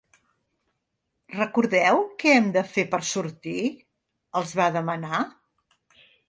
[1.35, 3.55] Recordeu què hem de fer per sortir?
[4.41, 5.21] —els va demanar.